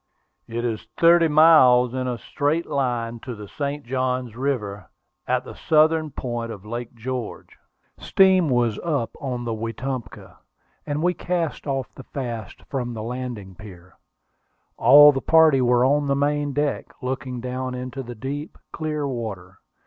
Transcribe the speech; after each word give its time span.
It 0.47 0.65
is 0.65 0.87
thirty 0.97 1.27
miles 1.27 1.93
in 1.93 2.07
a 2.07 2.17
straight 2.17 2.65
line 2.65 3.19
to 3.19 3.35
the 3.35 3.47
St. 3.47 3.85
Johns 3.85 4.35
River, 4.35 4.89
at 5.27 5.43
the 5.43 5.53
southern 5.53 6.09
point 6.09 6.51
of 6.51 6.65
Lake 6.65 6.95
George." 6.95 7.55
Steam 7.99 8.49
was 8.49 8.79
up 8.79 9.11
on 9.21 9.45
the 9.45 9.53
Wetumpka, 9.53 10.37
and 10.87 11.03
we 11.03 11.13
cast 11.13 11.67
off 11.67 11.93
the 11.93 12.01
fasts 12.05 12.63
from 12.67 12.95
the 12.95 13.03
landing 13.03 13.53
pier. 13.53 13.93
All 14.75 15.11
the 15.11 15.21
party 15.21 15.61
were 15.61 15.85
on 15.85 16.07
the 16.07 16.15
main 16.15 16.51
deck, 16.51 16.87
looking 17.03 17.39
down 17.39 17.75
into 17.75 18.01
the 18.01 18.15
deep, 18.15 18.57
clear 18.73 19.07
water. 19.07 19.59